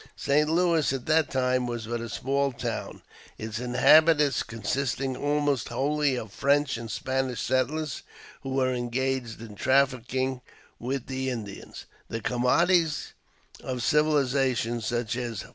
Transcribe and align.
St. 0.15 0.49
Louis, 0.49 0.91
at 0.93 1.05
that 1.05 1.29
time, 1.29 1.67
was 1.67 1.85
but 1.85 2.01
a 2.01 2.09
small 2.09 2.51
town, 2.51 3.03
its 3.37 3.59
inhabitants 3.59 4.41
consisting 4.41 5.15
almost 5.15 5.67
wholly 5.67 6.15
of 6.15 6.33
French 6.33 6.75
and 6.75 6.89
Spanish 6.89 7.39
settlers, 7.39 8.01
who 8.41 8.49
were 8.49 8.73
engaged 8.73 9.39
in 9.43 9.53
trafficking 9.53 10.41
with 10.79 11.05
the 11.05 11.29
Indians 11.29 11.85
the 12.09 12.19
commodities 12.19 13.13
of 13.63 13.83
civilization, 13.83 14.81
such 14.81 15.13
2i? 15.13 15.47